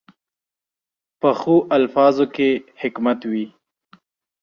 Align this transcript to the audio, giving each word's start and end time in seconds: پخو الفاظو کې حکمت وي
پخو 1.21 1.55
الفاظو 1.77 2.25
کې 2.35 2.49
حکمت 2.81 3.19
وي 3.31 3.45